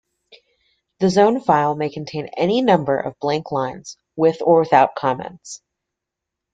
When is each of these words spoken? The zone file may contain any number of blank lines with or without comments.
The 0.99 1.11
zone 1.11 1.41
file 1.41 1.75
may 1.75 1.91
contain 1.91 2.25
any 2.35 2.63
number 2.63 2.97
of 2.97 3.19
blank 3.19 3.51
lines 3.51 3.97
with 4.15 4.41
or 4.41 4.61
without 4.61 4.95
comments. 4.95 5.61